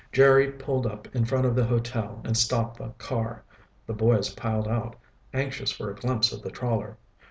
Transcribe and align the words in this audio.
Jerry 0.11 0.51
pulled 0.51 0.87
up 0.87 1.07
in 1.15 1.25
front 1.25 1.45
of 1.45 1.53
the 1.55 1.63
hotel 1.65 2.21
and 2.23 2.35
stopped 2.35 2.79
the 2.79 2.89
car. 2.97 3.43
The 3.85 3.93
boys 3.93 4.31
piled 4.33 4.67
out, 4.67 4.95
anxious 5.31 5.71
for 5.71 5.91
a 5.91 5.95
glimpse 5.95 6.31
of 6.31 6.41
the 6.41 6.49
trawler. 6.49 6.97